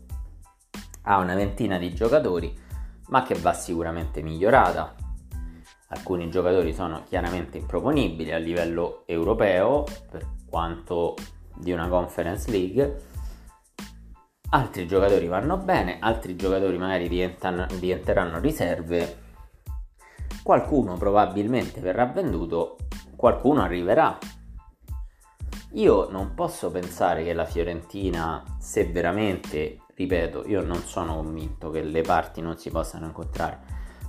ha 1.03 1.19
una 1.19 1.35
ventina 1.35 1.79
di 1.79 1.95
giocatori, 1.95 2.57
ma 3.09 3.23
che 3.23 3.35
va 3.35 3.53
sicuramente 3.53 4.23
migliorata. 4.23 4.95
Alcuni 5.89 6.31
giocatori 6.31 6.73
sono 6.73 7.03
chiaramente 7.07 7.59
improponibili 7.59 8.33
a 8.33 8.39
livello 8.39 9.03
europeo, 9.07 9.85
per 10.11 10.27
quanto 10.49 11.15
di 11.55 11.71
una 11.71 11.87
Conference 11.89 12.51
League. 12.51 13.03
Altri 14.51 14.87
giocatori 14.87 15.27
vanno 15.29 15.57
bene, 15.59 15.99
altri 16.01 16.35
giocatori 16.35 16.77
magari 16.79 17.09
diventeranno 17.09 18.39
riserve 18.39 19.22
qualcuno 20.43 20.97
probabilmente 20.97 21.81
verrà 21.81 22.07
venduto, 22.07 22.77
qualcuno 23.17 23.62
arriverà. 23.62 24.19
Io 25.73 26.11
non 26.11 26.35
posso 26.35 26.71
pensare 26.71 27.25
che 27.25 27.33
la 27.33 27.47
Fiorentina, 27.47 28.43
se 28.59 28.85
veramente, 28.87 29.79
ripeto, 29.95 30.47
io 30.47 30.62
non 30.62 30.81
sono 30.83 31.17
convinto 31.17 31.71
che 31.71 31.83
le 31.83 32.03
parti 32.03 32.41
non 32.41 32.59
si 32.59 32.71
possano 32.71 33.07
incontrare, 33.07 33.61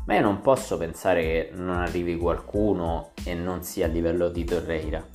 ma 0.06 0.16
io 0.16 0.22
non 0.22 0.42
posso 0.42 0.78
pensare 0.78 1.22
che 1.22 1.50
non 1.54 1.78
arrivi 1.78 2.18
qualcuno 2.18 3.12
e 3.24 3.34
non 3.34 3.64
sia 3.64 3.86
a 3.86 3.90
livello 3.90 4.30
di 4.30 4.44
Torreira. 4.44 5.06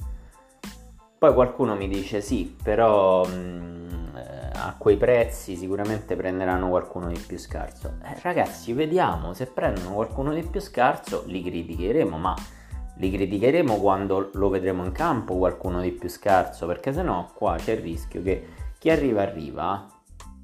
Poi 1.18 1.34
qualcuno 1.34 1.74
mi 1.74 1.88
dice 1.88 2.20
sì, 2.20 2.56
però 2.62 3.24
mh, 3.26 3.30
mm, 3.34 3.77
eh, 4.18 4.50
a 4.52 4.74
quei 4.76 4.96
prezzi 4.96 5.54
sicuramente 5.54 6.16
prenderanno 6.16 6.68
qualcuno 6.68 7.08
di 7.08 7.18
più 7.18 7.38
scarso. 7.38 7.98
Eh, 8.02 8.18
ragazzi, 8.22 8.72
vediamo, 8.72 9.32
se 9.32 9.46
prendono 9.46 9.94
qualcuno 9.94 10.34
di 10.34 10.42
più 10.42 10.60
scarso 10.60 11.22
li 11.26 11.42
criticheremo, 11.42 12.18
ma 12.18 12.34
li 12.96 13.10
criticheremo 13.10 13.76
quando 13.76 14.30
lo 14.32 14.48
vedremo 14.48 14.84
in 14.84 14.92
campo 14.92 15.36
qualcuno 15.36 15.80
di 15.80 15.92
più 15.92 16.08
scarso, 16.08 16.66
perché 16.66 16.92
sennò 16.92 17.30
qua 17.32 17.56
c'è 17.56 17.72
il 17.72 17.80
rischio 17.80 18.22
che 18.22 18.46
chi 18.78 18.90
arriva 18.90 19.22
arriva, 19.22 19.86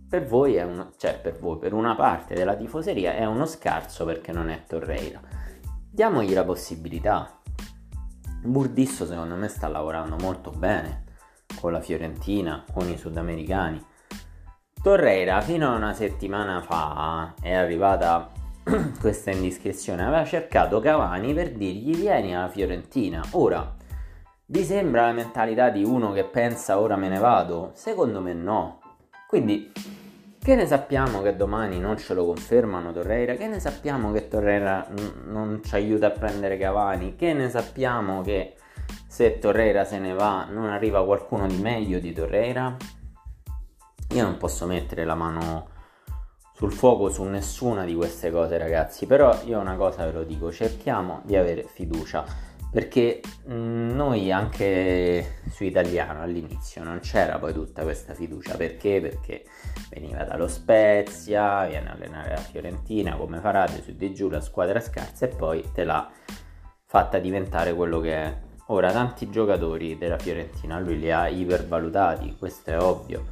per 0.08 0.26
voi 0.26 0.56
uno, 0.58 0.92
cioè 0.96 1.18
per 1.18 1.38
voi, 1.38 1.58
per 1.58 1.72
una 1.72 1.96
parte 1.96 2.34
della 2.34 2.54
tifoseria 2.54 3.14
è 3.14 3.24
uno 3.24 3.46
scarso 3.46 4.04
perché 4.04 4.30
non 4.32 4.48
è 4.48 4.62
Torreira. 4.66 5.20
Diamogli 5.90 6.32
la 6.32 6.44
possibilità, 6.44 7.40
Burdisso 8.42 9.06
secondo 9.06 9.34
me 9.36 9.48
sta 9.48 9.68
lavorando 9.68 10.16
molto 10.16 10.50
bene 10.50 11.03
con 11.60 11.72
la 11.72 11.80
Fiorentina, 11.80 12.64
con 12.72 12.88
i 12.88 12.96
sudamericani. 12.96 13.82
Torreira 14.82 15.40
fino 15.40 15.72
a 15.72 15.76
una 15.76 15.94
settimana 15.94 16.60
fa 16.60 17.34
è 17.40 17.54
arrivata 17.54 18.30
questa 19.00 19.30
indiscrezione, 19.30 20.02
aveva 20.02 20.24
cercato 20.24 20.80
Cavani 20.80 21.32
per 21.32 21.52
dirgli 21.52 21.94
vieni 21.94 22.36
alla 22.36 22.48
Fiorentina. 22.48 23.22
Ora, 23.30 23.76
vi 24.46 24.62
sembra 24.62 25.06
la 25.06 25.12
mentalità 25.12 25.70
di 25.70 25.82
uno 25.82 26.12
che 26.12 26.24
pensa 26.24 26.78
ora 26.78 26.96
me 26.96 27.08
ne 27.08 27.18
vado? 27.18 27.70
Secondo 27.74 28.20
me 28.20 28.34
no. 28.34 28.80
Quindi 29.26 29.72
che 30.38 30.54
ne 30.54 30.66
sappiamo 30.66 31.22
che 31.22 31.34
domani 31.34 31.80
non 31.80 31.96
ce 31.96 32.12
lo 32.12 32.26
confermano 32.26 32.92
Torreira? 32.92 33.34
Che 33.36 33.46
ne 33.46 33.58
sappiamo 33.60 34.12
che 34.12 34.28
Torreira 34.28 34.86
n- 34.90 35.30
non 35.32 35.62
ci 35.64 35.74
aiuta 35.74 36.08
a 36.08 36.10
prendere 36.10 36.58
Cavani? 36.58 37.16
Che 37.16 37.32
ne 37.32 37.48
sappiamo 37.48 38.20
che 38.20 38.54
se 39.14 39.38
Torreira 39.38 39.84
se 39.84 40.00
ne 40.00 40.12
va 40.12 40.44
non 40.50 40.70
arriva 40.70 41.04
qualcuno 41.04 41.46
di 41.46 41.58
meglio 41.58 42.00
di 42.00 42.12
Torreira? 42.12 42.76
Io 44.08 44.22
non 44.24 44.38
posso 44.38 44.66
mettere 44.66 45.04
la 45.04 45.14
mano 45.14 45.68
sul 46.52 46.72
fuoco 46.72 47.08
su 47.10 47.22
nessuna 47.22 47.84
di 47.84 47.94
queste 47.94 48.32
cose 48.32 48.58
ragazzi, 48.58 49.06
però 49.06 49.40
io 49.44 49.60
una 49.60 49.76
cosa 49.76 50.04
ve 50.04 50.10
lo 50.10 50.24
dico, 50.24 50.50
cerchiamo 50.50 51.20
di 51.22 51.36
avere 51.36 51.62
fiducia 51.62 52.24
perché 52.72 53.20
mm, 53.48 53.90
noi 53.90 54.32
anche 54.32 55.42
su 55.48 55.62
italiano 55.62 56.20
all'inizio 56.20 56.82
non 56.82 56.98
c'era 56.98 57.38
poi 57.38 57.52
tutta 57.52 57.84
questa 57.84 58.14
fiducia 58.14 58.56
perché? 58.56 59.00
Perché 59.00 59.44
veniva 59.90 60.24
dallo 60.24 60.48
Spezia, 60.48 61.66
viene 61.66 61.88
a 61.88 61.92
allenare 61.92 62.30
la 62.30 62.40
Fiorentina 62.40 63.14
come 63.14 63.38
Farade 63.38 63.80
su 63.80 63.94
di 63.94 64.12
giù 64.12 64.28
la 64.28 64.40
squadra 64.40 64.80
scarsa 64.80 65.26
e 65.26 65.28
poi 65.28 65.70
te 65.72 65.84
l'ha 65.84 66.10
fatta 66.84 67.20
diventare 67.20 67.72
quello 67.74 68.00
che 68.00 68.12
è. 68.12 68.43
Ora 68.68 68.90
tanti 68.92 69.28
giocatori 69.28 69.98
della 69.98 70.18
Fiorentina 70.18 70.80
lui 70.80 70.98
li 70.98 71.12
ha 71.12 71.28
ipervalutati, 71.28 72.36
questo 72.38 72.70
è 72.70 72.80
ovvio, 72.80 73.24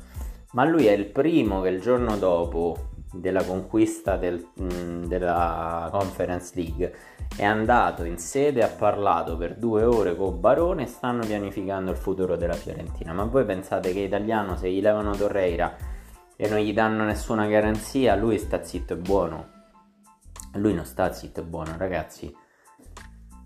ma 0.53 0.65
lui 0.65 0.87
è 0.87 0.93
il 0.93 1.07
primo 1.07 1.62
che 1.62 1.71
il 1.71 1.81
giorno 1.81 2.17
dopo 2.19 2.91
della 3.12 3.45
conquista 3.45 4.17
del, 4.17 4.47
mh, 4.55 5.07
della 5.07 5.89
Conference 5.91 6.53
League 6.55 6.95
è 7.37 7.45
andato 7.45 8.05
in 8.05 8.19
sede, 8.19 8.62
ha 8.62 8.69
parlato 8.69 9.37
per 9.37 9.57
due 9.57 9.85
ore 9.85 10.17
con 10.17 10.41
Barone 10.41 10.83
e 10.83 10.87
stanno 10.87 11.25
pianificando 11.25 11.91
il 11.91 11.97
futuro 11.97 12.37
della 12.37 12.53
Fiorentina. 12.55 13.12
Ma 13.12 13.25
voi 13.25 13.45
pensate 13.45 13.93
che 13.93 14.01
italiano 14.01 14.57
se 14.57 14.71
gli 14.71 14.81
levano 14.81 15.12
Torreira 15.12 15.75
e 16.37 16.49
non 16.49 16.59
gli 16.59 16.73
danno 16.73 17.05
nessuna 17.05 17.47
garanzia, 17.47 18.17
lui 18.17 18.39
sta 18.39 18.62
zitto 18.62 18.95
e 18.95 18.97
buono? 18.97 19.49
Lui 20.55 20.75
non 20.75 20.85
sta 20.85 21.11
zitto 21.12 21.41
e 21.41 21.45
buono, 21.45 21.75
ragazzi. 21.79 22.35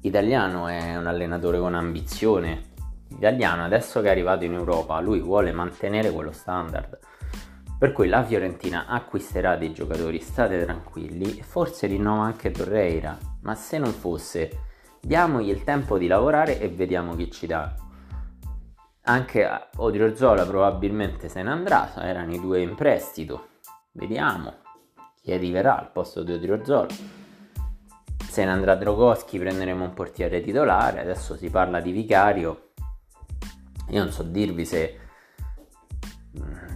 Italiano 0.06 0.68
è 0.68 0.96
un 0.96 1.08
allenatore 1.08 1.58
con 1.58 1.74
ambizione. 1.74 2.74
Italiano 3.08 3.64
adesso 3.64 4.00
che 4.00 4.06
è 4.06 4.10
arrivato 4.10 4.44
in 4.44 4.54
Europa, 4.54 5.00
lui 5.00 5.18
vuole 5.18 5.50
mantenere 5.50 6.12
quello 6.12 6.30
standard. 6.30 6.96
Per 7.76 7.90
cui 7.90 8.06
la 8.06 8.22
Fiorentina 8.22 8.86
acquisterà 8.86 9.56
dei 9.56 9.72
giocatori, 9.72 10.20
state 10.20 10.64
tranquilli, 10.64 11.42
forse 11.42 11.88
rinnova 11.88 12.22
anche 12.22 12.52
Torreira, 12.52 13.18
ma 13.42 13.56
se 13.56 13.78
non 13.78 13.90
fosse, 13.90 14.60
diamogli 15.00 15.50
il 15.50 15.64
tempo 15.64 15.98
di 15.98 16.06
lavorare 16.06 16.60
e 16.60 16.68
vediamo 16.68 17.16
chi 17.16 17.28
ci 17.32 17.48
dà. 17.48 17.74
Anche 19.02 19.68
Odriozola 19.76 20.46
probabilmente 20.46 21.28
se 21.28 21.42
ne 21.42 21.50
andrà, 21.50 21.92
erano 21.96 22.32
i 22.32 22.40
due 22.40 22.60
in 22.60 22.76
prestito, 22.76 23.48
vediamo 23.92 24.54
chi 25.20 25.32
arriverà 25.32 25.76
al 25.78 25.90
posto 25.90 26.22
di 26.22 26.32
Odriozola. 26.32 27.25
Se 28.36 28.44
ne 28.44 28.50
andrà 28.50 28.74
Drogoschi 28.74 29.38
prenderemo 29.38 29.84
un 29.84 29.94
portiere 29.94 30.42
titolare, 30.42 31.00
adesso 31.00 31.38
si 31.38 31.48
parla 31.48 31.80
di 31.80 31.90
Vicario, 31.90 32.72
io 33.88 34.02
non 34.02 34.12
so 34.12 34.22
dirvi 34.24 34.66
se 34.66 34.98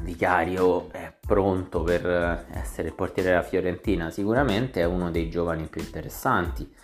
Vicario 0.01 0.91
è 0.91 1.15
pronto 1.21 1.83
per 1.83 2.47
essere 2.53 2.89
il 2.89 2.95
portiere 2.95 3.29
della 3.29 3.43
Fiorentina, 3.43 4.09
sicuramente 4.09 4.81
è 4.81 4.85
uno 4.85 5.11
dei 5.11 5.29
giovani 5.29 5.67
più 5.67 5.83
interessanti 5.83 6.75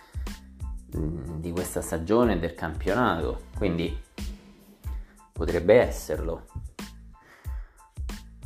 mm, 0.95 1.39
di 1.39 1.51
questa 1.51 1.81
stagione 1.81 2.37
del 2.37 2.53
campionato, 2.53 3.45
quindi 3.57 3.99
potrebbe 5.33 5.73
esserlo. 5.79 6.45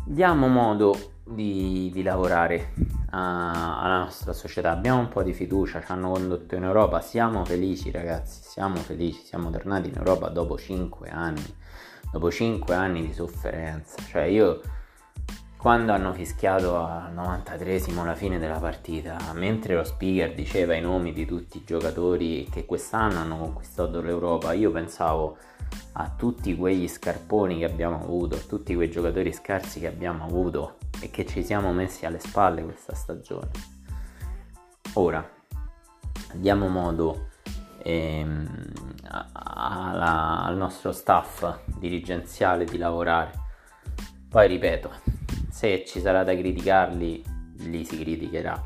Diamo 0.05 0.47
modo 0.47 1.10
di, 1.23 1.89
di 1.93 2.03
lavorare 2.03 2.73
a, 3.11 3.81
alla 3.81 3.99
nostra 3.99 4.33
società, 4.33 4.71
abbiamo 4.71 4.99
un 4.99 5.09
po' 5.09 5.23
di 5.23 5.33
fiducia, 5.33 5.81
ci 5.81 5.91
hanno 5.91 6.11
condotto 6.11 6.55
in 6.55 6.63
Europa, 6.63 7.01
siamo 7.01 7.45
felici 7.45 7.91
ragazzi, 7.91 8.41
siamo 8.43 8.77
felici, 8.77 9.23
siamo 9.23 9.49
tornati 9.49 9.89
in 9.89 9.97
Europa 9.97 10.29
dopo 10.29 10.57
5 10.57 11.09
anni 11.09 11.59
dopo 12.11 12.29
5 12.29 12.75
anni 12.75 13.07
di 13.07 13.13
sofferenza. 13.13 13.95
Cioè 14.07 14.23
io 14.23 14.61
quando 15.61 15.93
hanno 15.93 16.11
fischiato 16.11 16.75
al 16.75 17.13
93esimo 17.13 18.03
la 18.03 18.15
fine 18.15 18.39
della 18.39 18.57
partita, 18.57 19.15
mentre 19.33 19.75
lo 19.75 19.83
speaker 19.83 20.33
diceva 20.33 20.73
i 20.73 20.81
nomi 20.81 21.13
di 21.13 21.23
tutti 21.23 21.57
i 21.57 21.63
giocatori 21.63 22.47
che 22.49 22.65
quest'anno 22.65 23.19
hanno 23.19 23.37
conquistato 23.37 24.01
l'Europa, 24.01 24.53
io 24.53 24.71
pensavo 24.71 25.37
a 25.91 26.09
tutti 26.17 26.55
quegli 26.55 26.87
scarponi 26.87 27.59
che 27.59 27.65
abbiamo 27.65 28.01
avuto, 28.01 28.37
a 28.37 28.39
tutti 28.39 28.73
quei 28.73 28.89
giocatori 28.89 29.31
scarsi 29.31 29.79
che 29.79 29.85
abbiamo 29.85 30.23
avuto 30.23 30.77
e 30.99 31.11
che 31.11 31.27
ci 31.27 31.43
siamo 31.43 31.71
messi 31.71 32.07
alle 32.07 32.19
spalle 32.19 32.63
questa 32.63 32.95
stagione. 32.95 33.51
Ora, 34.93 35.23
diamo 36.33 36.69
modo 36.69 37.27
ehm, 37.83 38.71
alla, 39.33 40.41
al 40.41 40.57
nostro 40.57 40.91
staff 40.91 41.59
dirigenziale 41.77 42.65
di 42.65 42.79
lavorare. 42.79 43.31
Poi 44.27 44.47
ripeto, 44.47 45.11
se 45.61 45.85
ci 45.85 45.99
sarà 46.01 46.23
da 46.23 46.35
criticarli, 46.35 47.23
li 47.69 47.85
si 47.85 47.99
criticherà. 47.99 48.59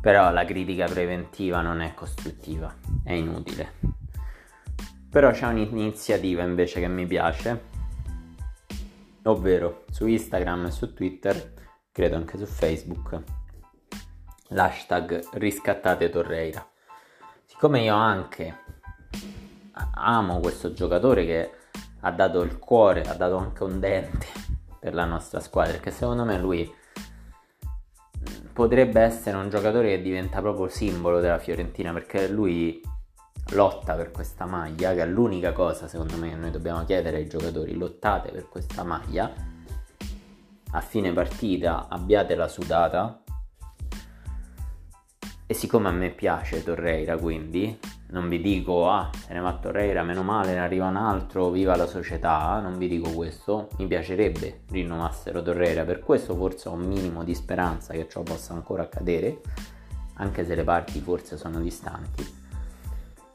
Però 0.00 0.30
la 0.30 0.44
critica 0.44 0.84
preventiva 0.84 1.60
non 1.60 1.80
è 1.80 1.92
costruttiva, 1.94 2.72
è 3.02 3.14
inutile. 3.14 3.72
Però 5.10 5.32
c'è 5.32 5.48
un'iniziativa 5.48 6.44
invece 6.44 6.78
che 6.78 6.86
mi 6.86 7.04
piace, 7.04 7.62
ovvero 9.24 9.86
su 9.90 10.06
Instagram 10.06 10.66
e 10.66 10.70
su 10.70 10.94
Twitter, 10.94 11.54
credo 11.90 12.14
anche 12.14 12.38
su 12.38 12.46
Facebook, 12.46 13.20
l'hashtag 14.50 15.30
riscattate 15.32 16.10
Torreira. 16.10 16.64
Siccome 17.44 17.80
io 17.80 17.96
anche 17.96 18.56
amo 19.94 20.38
questo 20.38 20.72
giocatore 20.72 21.26
che 21.26 21.50
ha 22.02 22.12
dato 22.12 22.42
il 22.42 22.56
cuore, 22.60 23.02
ha 23.02 23.14
dato 23.14 23.36
anche 23.36 23.64
un 23.64 23.80
dente 23.80 24.47
per 24.78 24.94
la 24.94 25.04
nostra 25.04 25.40
squadra, 25.40 25.72
perché 25.72 25.90
secondo 25.90 26.24
me 26.24 26.38
lui 26.38 26.72
potrebbe 28.52 29.00
essere 29.00 29.36
un 29.36 29.48
giocatore 29.48 29.96
che 29.96 30.02
diventa 30.02 30.40
proprio 30.40 30.68
simbolo 30.68 31.20
della 31.20 31.38
Fiorentina, 31.38 31.92
perché 31.92 32.28
lui 32.28 32.80
lotta 33.52 33.94
per 33.94 34.10
questa 34.10 34.46
maglia, 34.46 34.92
che 34.94 35.02
è 35.02 35.06
l'unica 35.06 35.52
cosa 35.52 35.88
secondo 35.88 36.16
me 36.16 36.30
che 36.30 36.36
noi 36.36 36.50
dobbiamo 36.50 36.84
chiedere 36.84 37.18
ai 37.18 37.28
giocatori, 37.28 37.74
lottate 37.74 38.30
per 38.30 38.48
questa 38.48 38.82
maglia, 38.82 39.32
a 40.72 40.80
fine 40.80 41.12
partita 41.12 41.88
abbiate 41.88 42.34
la 42.34 42.48
sudata, 42.48 43.22
e 45.46 45.54
siccome 45.54 45.88
a 45.88 45.92
me 45.92 46.10
piace 46.10 46.62
Torreira, 46.62 47.16
quindi 47.16 47.78
non 48.10 48.28
vi 48.28 48.40
dico 48.40 48.90
ah, 48.90 49.10
se 49.26 49.34
ne 49.34 49.40
va 49.40 49.52
Torreira, 49.54 50.02
meno 50.02 50.22
male, 50.22 50.52
ne 50.52 50.60
arriva 50.60 50.86
un 50.86 50.96
altro, 50.96 51.50
viva 51.50 51.76
la 51.76 51.86
società, 51.86 52.58
non 52.60 52.78
vi 52.78 52.88
dico 52.88 53.10
questo, 53.10 53.68
mi 53.78 53.86
piacerebbe 53.86 54.62
rinnovassero 54.70 55.42
Torreira, 55.42 55.84
per 55.84 56.00
questo 56.00 56.34
forse 56.34 56.68
ho 56.68 56.72
un 56.72 56.86
minimo 56.86 57.22
di 57.24 57.34
speranza 57.34 57.92
che 57.92 58.08
ciò 58.08 58.22
possa 58.22 58.54
ancora 58.54 58.82
accadere, 58.82 59.40
anche 60.14 60.44
se 60.46 60.54
le 60.54 60.64
parti 60.64 61.00
forse 61.00 61.36
sono 61.36 61.60
distanti. 61.60 62.36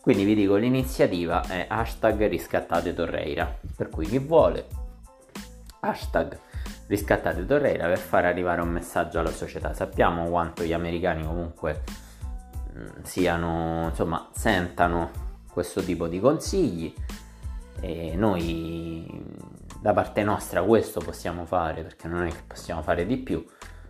Quindi 0.02 0.26
vi 0.26 0.36
dico 0.36 0.56
l'iniziativa 0.56 1.46
è 1.48 1.66
hashtag 1.70 2.28
riscattate 2.28 2.94
Torreira, 2.94 3.58
per 3.76 3.90
cui 3.90 4.06
chi 4.06 4.20
vuole 4.20 4.68
hashtag 5.80 6.38
riscattate 6.88 7.46
Torreira 7.46 7.88
per 7.88 8.00
far 8.00 8.26
arrivare 8.26 8.62
un 8.62 8.70
messaggio 8.70 9.20
alla 9.20 9.32
società. 9.32 9.74
Sappiamo 9.74 10.26
quanto 10.30 10.64
gli 10.64 10.74
americani 10.74 11.24
comunque 11.24 11.84
siano, 13.04 13.88
insomma, 13.90 14.30
sentano 14.34 15.12
questo 15.52 15.84
tipo 15.84 16.08
di 16.08 16.20
consigli 16.20 16.94
e 17.80 18.16
noi 18.16 19.24
da 19.80 19.94
parte 19.94 20.24
nostra 20.24 20.64
questo 20.64 21.00
possiamo 21.02 21.46
fare 21.46 21.84
perché 21.84 22.08
non 22.08 22.26
è 22.26 22.30
che 22.30 22.44
possiamo 22.48 22.82
fare 22.82 23.06
di 23.06 23.18
più. 23.18 23.46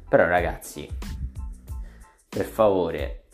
Però 0.10 0.26
ragazzi, 0.26 0.88
per 2.28 2.46
favore, 2.46 3.26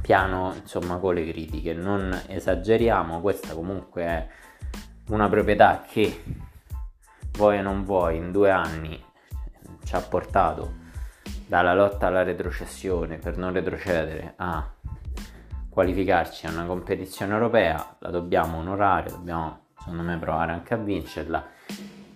piano 0.00 0.54
insomma 0.54 0.98
con 0.98 1.14
le 1.14 1.26
critiche, 1.28 1.74
non 1.74 2.22
esageriamo, 2.26 3.20
questa 3.20 3.54
comunque 3.54 4.02
è 4.02 4.28
una 5.08 5.28
proprietà 5.28 5.84
che 5.86 6.22
vuoi 7.32 7.58
o 7.58 7.62
non 7.62 7.84
vuoi, 7.84 8.16
in 8.16 8.30
due 8.30 8.50
anni 8.50 9.02
ci 9.84 9.94
ha 9.94 10.00
portato 10.00 10.80
dalla 11.46 11.74
lotta 11.74 12.06
alla 12.06 12.22
retrocessione 12.22 13.18
per 13.18 13.36
non 13.36 13.52
retrocedere 13.52 14.34
a 14.36 14.70
qualificarci 15.68 16.46
a 16.46 16.50
una 16.50 16.64
competizione 16.64 17.32
europea, 17.32 17.96
la 18.00 18.10
dobbiamo 18.10 18.58
onorare, 18.58 19.10
dobbiamo 19.10 19.66
secondo 19.78 20.02
me 20.02 20.18
provare 20.18 20.52
anche 20.52 20.74
a 20.74 20.76
vincerla. 20.76 21.46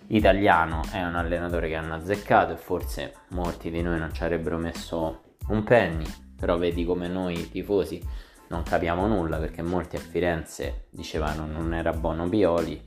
Italiano 0.08 0.82
è 0.92 1.02
un 1.02 1.16
allenatore 1.16 1.68
che 1.68 1.74
hanno 1.74 1.94
azzeccato 1.94 2.52
e 2.52 2.56
forse 2.56 3.14
molti 3.30 3.70
di 3.70 3.82
noi 3.82 3.98
non 3.98 4.12
ci 4.12 4.22
avrebbero 4.22 4.56
messo 4.58 5.22
un 5.48 5.64
penny, 5.64 6.06
però 6.38 6.58
vedi 6.58 6.84
come 6.84 7.08
noi 7.08 7.50
tifosi 7.50 8.00
non 8.48 8.62
capiamo 8.62 9.06
nulla 9.06 9.38
perché 9.38 9.62
molti 9.62 9.96
a 9.96 10.00
Firenze 10.00 10.86
dicevano 10.90 11.46
non 11.46 11.74
era 11.74 11.92
buono 11.92 12.28
Pioli 12.28 12.80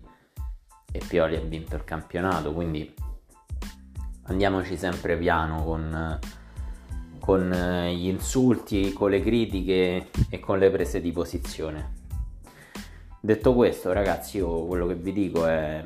e 0.92 1.02
Pioli 1.08 1.36
ha 1.36 1.42
vinto 1.42 1.76
il 1.76 1.84
campionato, 1.84 2.54
quindi 2.54 2.94
andiamoci 4.30 4.78
sempre 4.78 5.18
piano 5.18 5.64
con, 5.64 6.20
con 7.20 7.50
gli 7.92 8.08
insulti, 8.08 8.94
con 8.94 9.10
le 9.10 9.22
critiche 9.22 10.10
e 10.30 10.40
con 10.40 10.58
le 10.58 10.70
prese 10.70 11.02
di 11.02 11.12
posizione. 11.12 11.98
Detto 13.20 13.54
questo, 13.54 13.92
ragazzi, 13.92 14.38
io 14.38 14.66
quello 14.66 14.88
che 14.88 14.96
vi 14.96 15.12
dico 15.12 15.46
è 15.46 15.84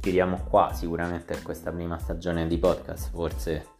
chiudiamo 0.00 0.44
qua 0.48 0.72
sicuramente 0.72 1.34
per 1.34 1.42
questa 1.42 1.72
prima 1.72 1.98
stagione 1.98 2.46
di 2.46 2.58
podcast, 2.58 3.10
forse 3.10 3.74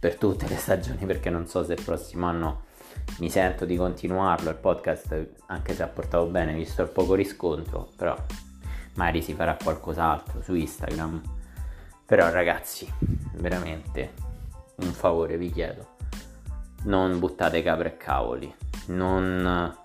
per 0.00 0.16
tutte 0.16 0.48
le 0.48 0.56
stagioni 0.56 1.04
perché 1.06 1.28
non 1.28 1.46
so 1.46 1.64
se 1.64 1.74
il 1.74 1.82
prossimo 1.84 2.26
anno 2.26 2.66
mi 3.18 3.28
sento 3.28 3.64
di 3.64 3.76
continuarlo 3.76 4.48
il 4.48 4.56
podcast 4.56 5.28
anche 5.46 5.74
se 5.74 5.82
ha 5.82 5.88
portato 5.88 6.26
bene 6.26 6.54
visto 6.54 6.82
il 6.82 6.88
poco 6.88 7.14
riscontro, 7.14 7.90
però 7.96 8.16
magari 8.94 9.22
si 9.22 9.34
farà 9.34 9.56
qualcos'altro 9.62 10.40
su 10.40 10.54
Instagram. 10.54 11.37
Però 12.08 12.30
ragazzi, 12.30 12.90
veramente 13.34 14.14
un 14.76 14.92
favore 14.92 15.36
vi 15.36 15.52
chiedo. 15.52 15.96
Non 16.84 17.18
buttate 17.18 17.62
capre 17.62 17.88
e 17.88 17.96
cavoli, 17.98 18.50
non 18.86 19.76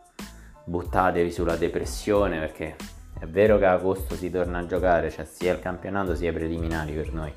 buttatevi 0.64 1.30
sulla 1.30 1.58
depressione 1.58 2.40
perché 2.40 2.78
è 3.20 3.26
vero 3.28 3.58
che 3.58 3.66
a 3.66 3.74
agosto 3.74 4.16
si 4.16 4.30
torna 4.30 4.60
a 4.60 4.66
giocare, 4.66 5.12
cioè 5.12 5.26
sia 5.26 5.52
il 5.52 5.60
campionato 5.60 6.16
sia 6.16 6.30
i 6.30 6.34
preliminari 6.34 6.94
per 6.94 7.12
noi 7.12 7.34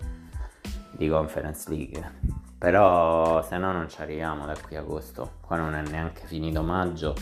di 0.92 1.08
Conference 1.08 1.68
League. 1.68 2.12
Però 2.56 3.42
se 3.42 3.58
no 3.58 3.72
non 3.72 3.88
ci 3.88 4.00
arriviamo 4.00 4.46
da 4.46 4.54
qui 4.54 4.76
a 4.76 4.82
agosto. 4.82 5.38
Qua 5.40 5.56
non 5.56 5.74
è 5.74 5.82
neanche 5.82 6.26
finito 6.26 6.62
maggio 6.62 7.12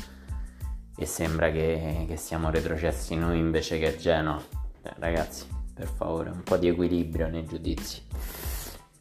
e 0.99 1.07
sembra 1.07 1.51
che, 1.51 2.05
che 2.07 2.17
siamo 2.19 2.51
retrocessi 2.51 3.17
noi 3.17 3.39
invece 3.39 3.79
che 3.79 3.97
Genoa. 3.97 4.39
Eh, 4.83 4.93
ragazzi, 4.99 5.54
per 5.75 5.89
favore, 5.89 6.31
un 6.31 6.43
po' 6.43 6.57
di 6.57 6.69
equilibrio 6.69 7.29
nei 7.29 7.45
giudizi. 7.45 8.03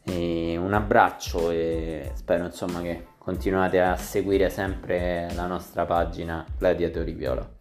E 0.02 0.56
un 0.58 0.74
abbraccio 0.74 1.50
e 1.50 2.10
spero 2.14 2.44
insomma 2.44 2.82
che 2.82 3.06
continuate 3.16 3.80
a 3.80 3.96
seguire 3.96 4.50
sempre 4.50 5.32
la 5.34 5.46
nostra 5.46 5.86
pagina 5.86 6.44
Gladiatori 6.58 7.12
Viola. 7.12 7.53